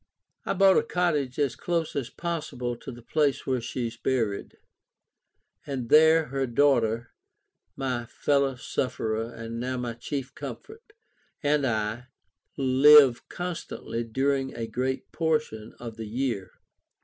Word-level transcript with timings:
I 0.47 0.55
bought 0.55 0.79
a 0.79 0.83
cottage 0.83 1.37
as 1.37 1.55
close 1.55 1.95
as 1.95 2.09
possible 2.09 2.75
to 2.75 2.91
the 2.91 3.03
place 3.03 3.45
where 3.45 3.61
she 3.61 3.85
is 3.85 3.97
buried, 3.97 4.57
and 5.63 5.89
there 5.89 6.25
her 6.29 6.47
daughter 6.47 7.11
(my 7.75 8.07
fellow 8.07 8.55
sufferer 8.55 9.31
and 9.31 9.59
now 9.59 9.77
my 9.77 9.93
chief 9.93 10.33
comfort) 10.33 10.93
and 11.43 11.67
I, 11.67 12.07
live 12.57 13.29
constantly 13.29 14.03
during 14.03 14.55
a 14.55 14.65
great 14.65 15.11
portion 15.11 15.75
of 15.79 15.97
the 15.97 16.07
year. 16.07 16.49